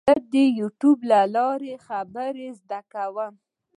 زه 0.09 0.13
د 0.33 0.35
یوټیوب 0.59 0.99
له 1.11 1.19
لارې 1.35 1.73
خبرې 1.87 2.47
زده 2.61 2.79
کوم. 2.93 3.33